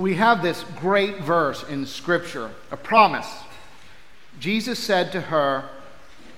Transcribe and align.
we 0.00 0.14
have 0.14 0.42
this 0.42 0.64
great 0.76 1.18
verse 1.18 1.62
in 1.64 1.84
Scripture, 1.86 2.50
a 2.70 2.76
promise. 2.76 3.28
Jesus 4.38 4.78
said 4.78 5.12
to 5.12 5.20
her, 5.20 5.68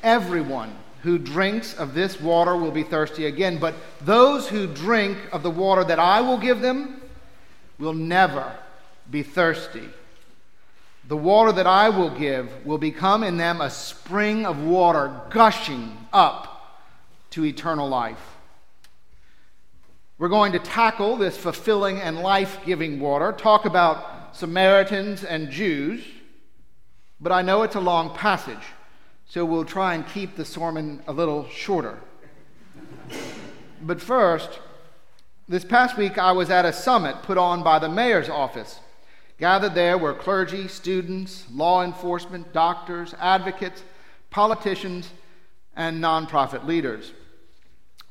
Everyone 0.02 0.74
who 1.02 1.18
drinks 1.18 1.75
of 1.75 1.95
this 1.95 2.20
water 2.20 2.56
will 2.56 2.70
be 2.70 2.82
thirsty 2.82 3.27
again, 3.27 3.59
but 3.59 3.75
those 4.00 4.48
who 4.48 4.66
drink 4.66 5.16
of 5.32 5.43
the 5.43 5.50
water 5.50 5.84
that 5.84 5.98
I 5.98 6.20
will 6.20 6.38
give 6.38 6.61
them 6.61 7.00
will 7.79 7.93
never 7.93 8.52
be 9.11 9.22
thirsty. 9.22 9.88
The 11.08 11.16
water 11.16 11.52
that 11.52 11.66
I 11.66 11.88
will 11.88 12.10
give 12.10 12.64
will 12.64 12.79
become 12.79 13.22
in 13.22 13.36
them 13.36 13.60
a 13.60 13.70
spring 13.70 14.46
of 14.46 14.62
water 14.62 15.20
gushing 15.30 16.06
up 16.12 16.80
to 17.30 17.44
eternal 17.44 17.88
life. 17.88 18.36
We're 20.22 20.28
going 20.28 20.52
to 20.52 20.60
tackle 20.60 21.16
this 21.16 21.36
fulfilling 21.36 22.00
and 22.00 22.20
life 22.20 22.60
giving 22.64 23.00
water, 23.00 23.32
talk 23.32 23.64
about 23.64 24.36
Samaritans 24.36 25.24
and 25.24 25.50
Jews, 25.50 26.04
but 27.20 27.32
I 27.32 27.42
know 27.42 27.64
it's 27.64 27.74
a 27.74 27.80
long 27.80 28.14
passage, 28.14 28.64
so 29.26 29.45
we'll 29.45 29.64
try 29.64 29.95
and 29.95 30.06
keep 30.06 30.36
the 30.36 30.45
sermon 30.45 31.02
a 31.08 31.12
little 31.12 31.48
shorter. 31.48 31.98
but 33.82 34.00
first, 34.00 34.60
this 35.48 35.64
past 35.64 35.96
week 35.96 36.18
I 36.18 36.30
was 36.30 36.50
at 36.50 36.64
a 36.64 36.73
summit 36.73 37.24
put 37.24 37.36
on 37.36 37.64
by 37.64 37.80
the 37.80 37.88
mayor's 37.88 38.28
office. 38.28 38.78
Gathered 39.40 39.74
there 39.74 39.98
were 39.98 40.14
clergy, 40.14 40.68
students, 40.68 41.46
law 41.50 41.82
enforcement, 41.82 42.52
doctors, 42.52 43.12
advocates, 43.18 43.82
politicians, 44.30 45.10
and 45.74 46.00
nonprofit 46.00 46.64
leaders. 46.64 47.10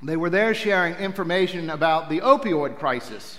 They 0.04 0.18
were 0.18 0.32
there 0.32 0.56
sharing 0.56 0.96
information 0.96 1.70
about 1.70 2.10
the 2.10 2.22
opioid 2.22 2.80
crisis. 2.80 3.38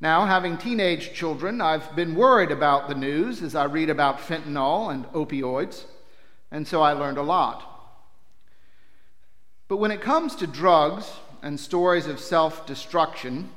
Now, 0.00 0.26
having 0.26 0.58
teenage 0.58 1.12
children, 1.12 1.60
I've 1.60 1.94
been 1.94 2.16
worried 2.16 2.50
about 2.50 2.88
the 2.88 2.94
news 2.94 3.40
as 3.42 3.54
I 3.54 3.64
read 3.64 3.88
about 3.88 4.18
fentanyl 4.18 4.90
and 4.90 5.04
opioids, 5.12 5.84
and 6.50 6.66
so 6.66 6.82
I 6.82 6.92
learned 6.92 7.18
a 7.18 7.22
lot. 7.22 7.66
But 9.68 9.76
when 9.76 9.92
it 9.92 10.00
comes 10.00 10.34
to 10.36 10.46
drugs 10.48 11.12
and 11.42 11.60
stories 11.60 12.08
of 12.08 12.18
self 12.18 12.66
destruction, 12.66 13.50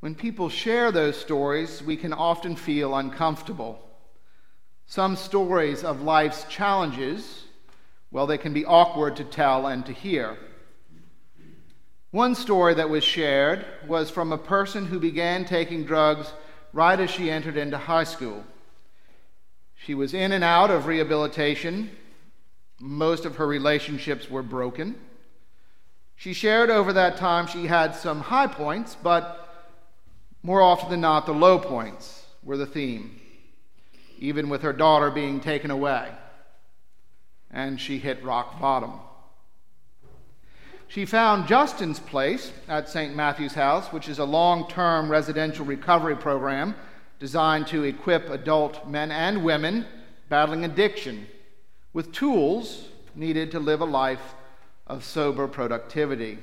when 0.00 0.16
people 0.16 0.48
share 0.48 0.90
those 0.90 1.16
stories, 1.16 1.82
we 1.82 1.96
can 1.96 2.12
often 2.12 2.56
feel 2.56 2.96
uncomfortable. 2.96 3.78
Some 4.86 5.14
stories 5.14 5.84
of 5.84 6.02
life's 6.02 6.44
challenges, 6.48 7.44
well, 8.10 8.26
they 8.26 8.38
can 8.38 8.52
be 8.52 8.64
awkward 8.64 9.16
to 9.16 9.24
tell 9.24 9.68
and 9.68 9.86
to 9.86 9.92
hear. 9.92 10.36
One 12.14 12.36
story 12.36 12.74
that 12.74 12.90
was 12.90 13.02
shared 13.02 13.66
was 13.88 14.08
from 14.08 14.30
a 14.30 14.38
person 14.38 14.86
who 14.86 15.00
began 15.00 15.44
taking 15.44 15.82
drugs 15.82 16.32
right 16.72 17.00
as 17.00 17.10
she 17.10 17.28
entered 17.28 17.56
into 17.56 17.76
high 17.76 18.04
school. 18.04 18.44
She 19.74 19.96
was 19.96 20.14
in 20.14 20.30
and 20.30 20.44
out 20.44 20.70
of 20.70 20.86
rehabilitation. 20.86 21.90
Most 22.78 23.24
of 23.24 23.34
her 23.34 23.48
relationships 23.48 24.30
were 24.30 24.44
broken. 24.44 24.94
She 26.14 26.34
shared 26.34 26.70
over 26.70 26.92
that 26.92 27.16
time 27.16 27.48
she 27.48 27.66
had 27.66 27.96
some 27.96 28.20
high 28.20 28.46
points, 28.46 28.94
but 28.94 29.66
more 30.44 30.62
often 30.62 30.90
than 30.90 31.00
not, 31.00 31.26
the 31.26 31.34
low 31.34 31.58
points 31.58 32.26
were 32.44 32.56
the 32.56 32.64
theme, 32.64 33.20
even 34.20 34.48
with 34.48 34.62
her 34.62 34.72
daughter 34.72 35.10
being 35.10 35.40
taken 35.40 35.72
away. 35.72 36.12
And 37.50 37.80
she 37.80 37.98
hit 37.98 38.22
rock 38.22 38.60
bottom. 38.60 39.00
She 40.94 41.06
found 41.06 41.48
Justin's 41.48 41.98
place 41.98 42.52
at 42.68 42.88
St. 42.88 43.16
Matthew's 43.16 43.54
House, 43.54 43.92
which 43.92 44.08
is 44.08 44.20
a 44.20 44.24
long 44.24 44.68
term 44.68 45.10
residential 45.10 45.66
recovery 45.66 46.14
program 46.14 46.76
designed 47.18 47.66
to 47.66 47.82
equip 47.82 48.30
adult 48.30 48.86
men 48.86 49.10
and 49.10 49.44
women 49.44 49.86
battling 50.28 50.64
addiction 50.64 51.26
with 51.92 52.12
tools 52.12 52.90
needed 53.16 53.50
to 53.50 53.58
live 53.58 53.80
a 53.80 53.84
life 53.84 54.34
of 54.86 55.02
sober 55.02 55.48
productivity. 55.48 56.38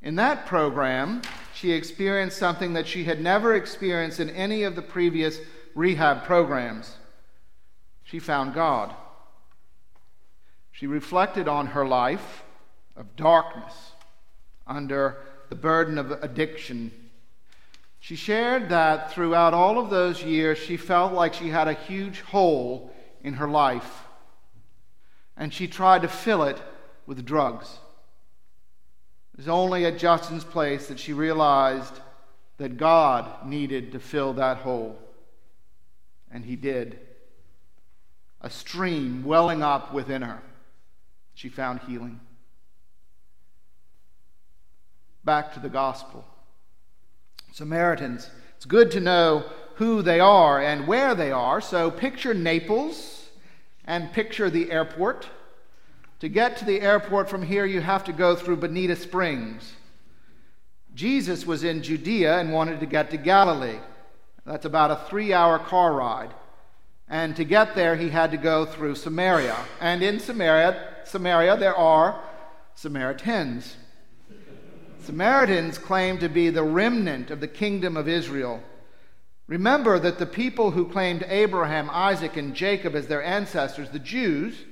In 0.00 0.14
that 0.14 0.46
program, 0.46 1.20
she 1.52 1.72
experienced 1.72 2.38
something 2.38 2.72
that 2.72 2.88
she 2.88 3.04
had 3.04 3.20
never 3.20 3.54
experienced 3.54 4.18
in 4.18 4.30
any 4.30 4.62
of 4.62 4.76
the 4.76 4.82
previous 4.82 5.40
rehab 5.74 6.24
programs. 6.24 6.96
She 8.02 8.18
found 8.18 8.54
God. 8.54 8.94
She 10.70 10.86
reflected 10.86 11.48
on 11.48 11.66
her 11.66 11.86
life 11.86 12.44
of 12.96 13.16
darkness, 13.16 13.92
under 14.66 15.18
the 15.48 15.54
burden 15.54 15.98
of 15.98 16.10
addiction. 16.10 16.90
She 18.00 18.16
shared 18.16 18.68
that 18.70 19.12
throughout 19.12 19.54
all 19.54 19.78
of 19.78 19.90
those 19.90 20.22
years, 20.22 20.58
she 20.58 20.76
felt 20.76 21.12
like 21.12 21.34
she 21.34 21.48
had 21.48 21.68
a 21.68 21.74
huge 21.74 22.20
hole 22.20 22.92
in 23.22 23.34
her 23.34 23.48
life, 23.48 24.04
and 25.36 25.52
she 25.52 25.68
tried 25.68 26.02
to 26.02 26.08
fill 26.08 26.42
it 26.42 26.60
with 27.06 27.24
drugs. 27.24 27.78
It 29.34 29.38
was 29.38 29.48
only 29.48 29.86
at 29.86 29.98
Justin's 29.98 30.44
place 30.44 30.88
that 30.88 30.98
she 30.98 31.12
realized 31.12 31.94
that 32.58 32.76
God 32.76 33.46
needed 33.46 33.92
to 33.92 33.98
fill 33.98 34.34
that 34.34 34.58
hole. 34.58 34.98
And 36.30 36.44
He 36.44 36.56
did. 36.56 36.98
A 38.40 38.50
stream 38.50 39.24
welling 39.24 39.62
up 39.62 39.92
within 39.92 40.22
her. 40.22 40.42
She 41.34 41.48
found 41.48 41.80
healing 41.80 42.20
back 45.24 45.54
to 45.54 45.60
the 45.60 45.68
gospel. 45.68 46.24
Samaritans, 47.52 48.30
it's 48.56 48.64
good 48.64 48.90
to 48.92 49.00
know 49.00 49.44
who 49.76 50.02
they 50.02 50.20
are 50.20 50.60
and 50.60 50.86
where 50.86 51.14
they 51.14 51.30
are. 51.32 51.60
So 51.60 51.90
picture 51.90 52.34
Naples 52.34 53.28
and 53.84 54.12
picture 54.12 54.50
the 54.50 54.70
airport. 54.70 55.28
To 56.20 56.28
get 56.28 56.56
to 56.58 56.64
the 56.64 56.80
airport 56.80 57.28
from 57.28 57.42
here, 57.42 57.66
you 57.66 57.80
have 57.80 58.04
to 58.04 58.12
go 58.12 58.36
through 58.36 58.58
Bonita 58.58 58.96
Springs. 58.96 59.72
Jesus 60.94 61.46
was 61.46 61.64
in 61.64 61.82
Judea 61.82 62.38
and 62.38 62.52
wanted 62.52 62.80
to 62.80 62.86
get 62.86 63.10
to 63.10 63.16
Galilee. 63.16 63.78
That's 64.44 64.64
about 64.64 64.90
a 64.90 65.08
three 65.08 65.32
hour 65.32 65.58
car 65.58 65.92
ride. 65.92 66.30
And 67.08 67.36
to 67.36 67.44
get 67.44 67.74
there, 67.74 67.96
he 67.96 68.08
had 68.08 68.30
to 68.30 68.36
go 68.36 68.64
through 68.64 68.94
Samaria. 68.94 69.56
And 69.80 70.02
in 70.02 70.18
Samaria, 70.18 71.02
Samaria 71.04 71.56
there 71.56 71.76
are 71.76 72.22
Samaritans. 72.74 73.76
Samaritans 75.02 75.78
claim 75.78 76.18
to 76.18 76.28
be 76.28 76.50
the 76.50 76.62
remnant 76.62 77.30
of 77.30 77.40
the 77.40 77.48
kingdom 77.48 77.96
of 77.96 78.08
Israel. 78.08 78.62
Remember 79.46 79.98
that 79.98 80.18
the 80.18 80.26
people 80.26 80.70
who 80.70 80.88
claimed 80.88 81.24
Abraham, 81.28 81.90
Isaac, 81.90 82.36
and 82.36 82.54
Jacob 82.54 82.94
as 82.94 83.06
their 83.06 83.22
ancestors, 83.22 83.90
the 83.90 83.98
Jews, 83.98 84.64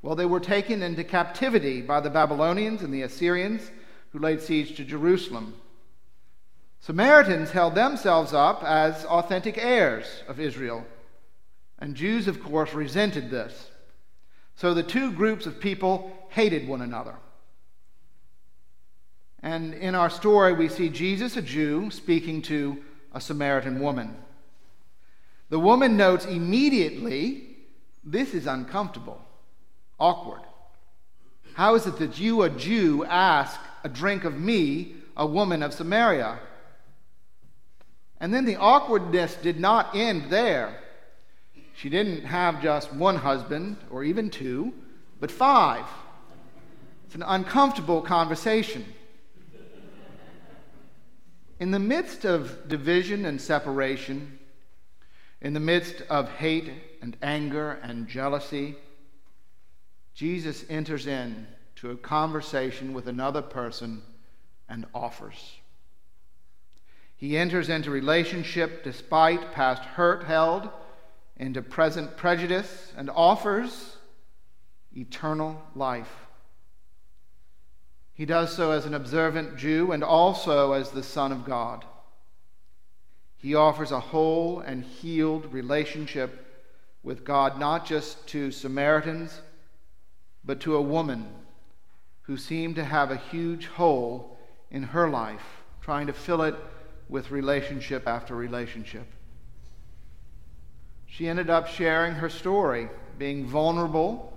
well, 0.00 0.14
they 0.14 0.26
were 0.26 0.40
taken 0.40 0.82
into 0.82 1.04
captivity 1.04 1.82
by 1.82 2.00
the 2.00 2.10
Babylonians 2.10 2.82
and 2.82 2.92
the 2.92 3.02
Assyrians 3.02 3.70
who 4.10 4.18
laid 4.18 4.40
siege 4.40 4.76
to 4.76 4.84
Jerusalem. 4.84 5.54
Samaritans 6.80 7.50
held 7.50 7.74
themselves 7.74 8.32
up 8.32 8.64
as 8.64 9.04
authentic 9.04 9.56
heirs 9.58 10.22
of 10.26 10.40
Israel. 10.40 10.84
And 11.78 11.94
Jews, 11.94 12.26
of 12.28 12.42
course, 12.42 12.74
resented 12.74 13.30
this. 13.30 13.70
So 14.56 14.74
the 14.74 14.82
two 14.82 15.12
groups 15.12 15.46
of 15.46 15.60
people 15.60 16.12
hated 16.28 16.66
one 16.68 16.82
another. 16.82 17.14
And 19.42 19.74
in 19.74 19.94
our 19.94 20.08
story, 20.08 20.52
we 20.52 20.68
see 20.68 20.88
Jesus, 20.88 21.36
a 21.36 21.42
Jew, 21.42 21.90
speaking 21.90 22.42
to 22.42 22.78
a 23.12 23.20
Samaritan 23.20 23.80
woman. 23.80 24.16
The 25.50 25.58
woman 25.58 25.96
notes 25.96 26.24
immediately 26.24 27.48
this 28.04 28.34
is 28.34 28.46
uncomfortable, 28.46 29.20
awkward. 29.98 30.40
How 31.54 31.74
is 31.74 31.86
it 31.86 31.98
that 31.98 32.18
you, 32.18 32.42
a 32.42 32.50
Jew, 32.50 33.04
ask 33.04 33.60
a 33.84 33.88
drink 33.88 34.24
of 34.24 34.38
me, 34.38 34.94
a 35.16 35.26
woman 35.26 35.62
of 35.62 35.74
Samaria? 35.74 36.38
And 38.18 38.32
then 38.32 38.44
the 38.44 38.56
awkwardness 38.56 39.34
did 39.36 39.60
not 39.60 39.94
end 39.94 40.30
there. 40.30 40.78
She 41.74 41.88
didn't 41.88 42.24
have 42.24 42.62
just 42.62 42.92
one 42.92 43.16
husband 43.16 43.76
or 43.90 44.04
even 44.04 44.30
two, 44.30 44.72
but 45.20 45.30
five. 45.30 45.84
It's 47.06 47.14
an 47.14 47.22
uncomfortable 47.22 48.00
conversation. 48.00 48.84
In 51.62 51.70
the 51.70 51.78
midst 51.78 52.24
of 52.24 52.66
division 52.66 53.24
and 53.24 53.40
separation, 53.40 54.40
in 55.40 55.54
the 55.54 55.60
midst 55.60 56.02
of 56.10 56.28
hate 56.28 56.72
and 57.00 57.16
anger 57.22 57.78
and 57.84 58.08
jealousy, 58.08 58.74
Jesus 60.12 60.64
enters 60.68 61.06
in 61.06 61.46
to 61.76 61.92
a 61.92 61.96
conversation 61.96 62.92
with 62.94 63.06
another 63.06 63.42
person 63.42 64.02
and 64.68 64.86
offers. 64.92 65.60
He 67.16 67.36
enters 67.36 67.68
into 67.68 67.92
relationship 67.92 68.82
despite 68.82 69.52
past 69.52 69.84
hurt 69.84 70.24
held, 70.24 70.68
into 71.36 71.62
present 71.62 72.16
prejudice, 72.16 72.92
and 72.96 73.08
offers 73.08 73.98
eternal 74.96 75.62
life. 75.76 76.26
He 78.22 78.26
does 78.26 78.54
so 78.54 78.70
as 78.70 78.86
an 78.86 78.94
observant 78.94 79.56
Jew 79.56 79.90
and 79.90 80.04
also 80.04 80.74
as 80.74 80.92
the 80.92 81.02
Son 81.02 81.32
of 81.32 81.44
God. 81.44 81.84
He 83.36 83.56
offers 83.56 83.90
a 83.90 83.98
whole 83.98 84.60
and 84.60 84.84
healed 84.84 85.52
relationship 85.52 86.62
with 87.02 87.24
God, 87.24 87.58
not 87.58 87.84
just 87.84 88.24
to 88.28 88.52
Samaritans, 88.52 89.40
but 90.44 90.60
to 90.60 90.76
a 90.76 90.80
woman 90.80 91.26
who 92.20 92.36
seemed 92.36 92.76
to 92.76 92.84
have 92.84 93.10
a 93.10 93.16
huge 93.16 93.66
hole 93.66 94.38
in 94.70 94.84
her 94.84 95.08
life, 95.08 95.64
trying 95.80 96.06
to 96.06 96.12
fill 96.12 96.42
it 96.42 96.54
with 97.08 97.32
relationship 97.32 98.06
after 98.06 98.36
relationship. 98.36 99.08
She 101.06 101.26
ended 101.26 101.50
up 101.50 101.66
sharing 101.66 102.14
her 102.14 102.30
story, 102.30 102.88
being 103.18 103.48
vulnerable, 103.48 104.32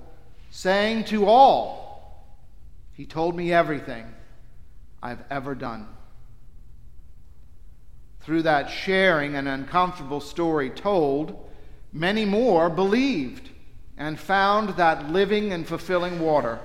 saying 0.49 1.03
to 1.03 1.27
all, 1.27 1.84
He 2.95 3.05
told 3.05 3.35
me 3.35 3.51
everything 3.51 4.05
I've 5.03 5.23
ever 5.29 5.53
done. 5.53 5.87
Through 8.21 8.43
that 8.43 8.69
sharing 8.69 9.35
an 9.35 9.47
uncomfortable 9.47 10.21
story 10.21 10.69
told, 10.69 11.47
many 11.91 12.25
more 12.25 12.69
believed 12.69 13.49
and 13.97 14.19
found 14.19 14.69
that 14.77 15.11
living 15.11 15.53
and 15.53 15.67
fulfilling 15.67 16.19
water. 16.19 16.59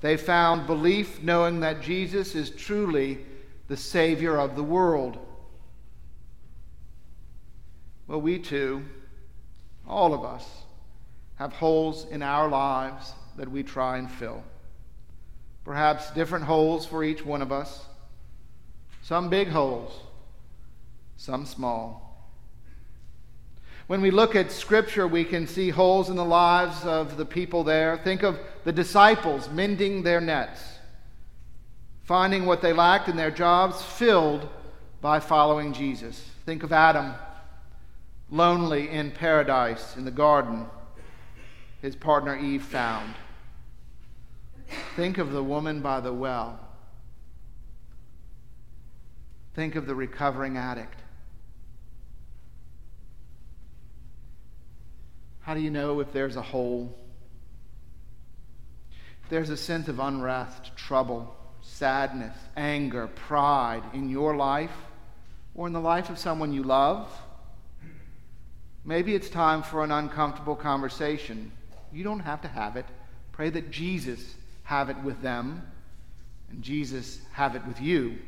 They 0.00 0.16
found 0.16 0.66
belief 0.66 1.22
knowing 1.22 1.60
that 1.60 1.82
Jesus 1.82 2.34
is 2.34 2.50
truly 2.50 3.18
the 3.68 3.76
Savior 3.76 4.38
of 4.38 4.56
the 4.56 4.62
world. 4.62 5.18
Well, 8.06 8.20
we 8.20 8.38
too, 8.38 8.84
all 9.86 10.12
of 10.14 10.24
us, 10.24 10.46
have 11.36 11.52
holes 11.52 12.06
in 12.10 12.22
our 12.22 12.48
lives 12.48 13.12
that 13.36 13.50
we 13.50 13.62
try 13.62 13.98
and 13.98 14.10
fill. 14.10 14.42
Perhaps 15.64 16.10
different 16.12 16.44
holes 16.44 16.84
for 16.84 17.02
each 17.02 17.24
one 17.24 17.42
of 17.42 17.50
us. 17.50 17.86
Some 19.02 19.28
big 19.28 19.48
holes, 19.48 19.92
some 21.16 21.46
small. 21.46 22.04
When 23.86 24.00
we 24.00 24.10
look 24.10 24.34
at 24.34 24.50
Scripture, 24.50 25.06
we 25.06 25.24
can 25.24 25.46
see 25.46 25.68
holes 25.68 26.08
in 26.08 26.16
the 26.16 26.24
lives 26.24 26.84
of 26.86 27.18
the 27.18 27.26
people 27.26 27.64
there. 27.64 27.98
Think 27.98 28.22
of 28.22 28.38
the 28.64 28.72
disciples 28.72 29.50
mending 29.50 30.02
their 30.02 30.22
nets, 30.22 30.60
finding 32.04 32.46
what 32.46 32.62
they 32.62 32.72
lacked 32.72 33.08
in 33.08 33.16
their 33.16 33.30
jobs 33.30 33.82
filled 33.82 34.48
by 35.02 35.20
following 35.20 35.74
Jesus. 35.74 36.30
Think 36.46 36.62
of 36.62 36.72
Adam, 36.72 37.14
lonely 38.30 38.88
in 38.88 39.10
paradise 39.10 39.96
in 39.98 40.06
the 40.06 40.10
garden, 40.10 40.64
his 41.82 41.94
partner 41.94 42.36
Eve 42.36 42.62
found. 42.62 43.14
Think 44.96 45.18
of 45.18 45.32
the 45.32 45.42
woman 45.42 45.80
by 45.80 46.00
the 46.00 46.12
well. 46.12 46.60
Think 49.54 49.76
of 49.76 49.86
the 49.86 49.94
recovering 49.94 50.56
addict. 50.56 51.00
How 55.40 55.54
do 55.54 55.60
you 55.60 55.70
know 55.70 56.00
if 56.00 56.12
there's 56.12 56.36
a 56.36 56.42
hole? 56.42 56.96
If 59.22 59.30
there's 59.30 59.50
a 59.50 59.56
sense 59.56 59.88
of 59.88 60.00
unrest, 60.00 60.76
trouble, 60.76 61.36
sadness, 61.60 62.36
anger, 62.56 63.08
pride 63.08 63.82
in 63.92 64.08
your 64.08 64.36
life 64.36 64.74
or 65.54 65.66
in 65.66 65.72
the 65.72 65.80
life 65.80 66.10
of 66.10 66.18
someone 66.18 66.52
you 66.52 66.62
love, 66.62 67.10
maybe 68.84 69.14
it's 69.14 69.28
time 69.28 69.62
for 69.62 69.84
an 69.84 69.92
uncomfortable 69.92 70.56
conversation. 70.56 71.52
You 71.92 72.04
don't 72.04 72.20
have 72.20 72.40
to 72.42 72.48
have 72.48 72.76
it. 72.76 72.86
Pray 73.32 73.50
that 73.50 73.70
Jesus 73.70 74.34
have 74.64 74.90
it 74.90 74.98
with 75.02 75.22
them 75.22 75.62
and 76.50 76.62
Jesus 76.62 77.20
have 77.32 77.56
it 77.56 77.66
with 77.66 77.80
you. 77.80 78.18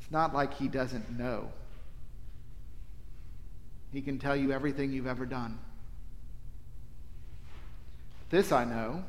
It's 0.00 0.10
not 0.10 0.34
like 0.34 0.54
he 0.54 0.68
doesn't 0.68 1.18
know. 1.18 1.50
He 3.92 4.00
can 4.00 4.18
tell 4.18 4.34
you 4.34 4.52
everything 4.52 4.92
you've 4.92 5.06
ever 5.06 5.26
done. 5.26 5.58
This 8.30 8.50
I 8.50 8.64
know 8.64 9.04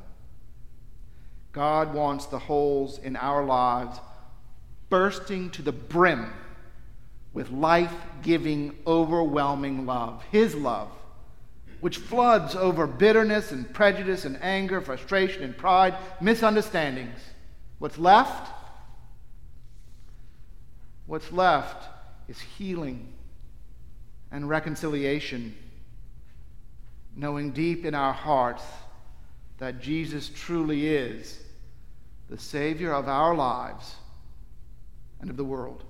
God 1.53 1.93
wants 1.93 2.25
the 2.25 2.39
holes 2.39 2.97
in 2.97 3.15
our 3.15 3.45
lives 3.45 3.99
bursting 4.89 5.49
to 5.51 5.61
the 5.61 5.71
brim 5.71 6.33
with 7.31 7.49
life 7.51 7.93
giving, 8.21 8.75
overwhelming 8.85 9.85
love. 9.85 10.23
His 10.31 10.55
love, 10.55 10.89
which 11.83 11.97
floods 11.97 12.55
over 12.55 12.87
bitterness 12.87 13.51
and 13.51 13.73
prejudice 13.73 14.23
and 14.23 14.41
anger, 14.41 14.79
frustration 14.79 15.43
and 15.43 15.57
pride, 15.57 15.93
misunderstandings. 16.21 17.19
What's 17.77 17.97
left? 17.97 18.49
What's 21.07 21.29
left 21.33 21.89
is 22.29 22.39
healing 22.39 23.11
and 24.31 24.47
reconciliation, 24.47 25.57
knowing 27.17 27.51
deep 27.51 27.83
in 27.83 27.93
our 27.93 28.13
hearts 28.13 28.63
that 29.57 29.81
Jesus 29.81 30.31
truly 30.33 30.87
is 30.87 31.37
the 32.29 32.39
Savior 32.39 32.93
of 32.93 33.09
our 33.09 33.35
lives 33.35 33.95
and 35.19 35.29
of 35.29 35.35
the 35.35 35.43
world. 35.43 35.83